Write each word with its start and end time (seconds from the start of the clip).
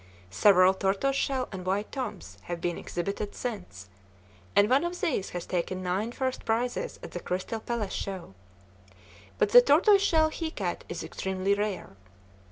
Several 0.31 0.73
tortoise 0.73 1.15
shell 1.15 1.47
and 1.51 1.63
white 1.63 1.91
toms 1.91 2.39
have 2.45 2.59
been 2.59 2.75
exhibited 2.75 3.35
since, 3.35 3.87
and 4.55 4.67
one 4.67 4.83
of 4.83 4.99
these 4.99 5.29
has 5.29 5.45
taken 5.45 5.83
nine 5.83 6.11
first 6.11 6.43
prizes 6.43 6.97
at 7.03 7.11
the 7.11 7.19
Crystal 7.19 7.59
Palace 7.59 7.93
Show; 7.93 8.33
but 9.37 9.49
the 9.49 9.61
tortoise 9.61 10.01
shell 10.01 10.29
he 10.29 10.49
cat 10.49 10.85
is 10.89 11.03
extremely 11.03 11.53
rare. 11.53 11.91